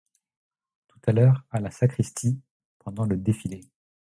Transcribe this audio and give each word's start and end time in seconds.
Tout 0.87 0.99
à 1.05 1.11
l'heure, 1.11 1.43
à 1.51 1.59
la 1.59 1.69
sacristie, 1.69 2.41
pendant 2.79 3.05
le 3.05 3.17
défilé. 3.17 3.61